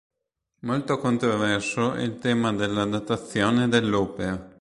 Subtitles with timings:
[0.61, 4.49] Molto controverso è il tema della datazione dell'opera.